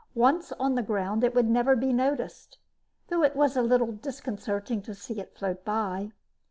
Once 0.15 0.51
on 0.53 0.73
the 0.73 0.81
ground, 0.81 1.23
it 1.23 1.35
would 1.35 1.47
never 1.47 1.75
be 1.75 1.93
noticed, 1.93 2.57
though 3.09 3.21
it 3.21 3.35
was 3.35 3.55
a 3.55 3.61
little 3.61 3.91
disconcerting 3.91 4.81
to 4.81 4.95
see 4.95 5.19
it 5.19 5.37
float 5.37 5.63
by. 5.63 6.11